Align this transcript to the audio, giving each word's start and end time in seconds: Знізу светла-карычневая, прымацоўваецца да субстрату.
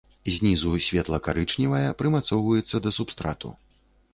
Знізу 0.35 0.71
светла-карычневая, 0.85 1.91
прымацоўваецца 1.99 2.75
да 2.87 2.95
субстрату. 2.99 3.49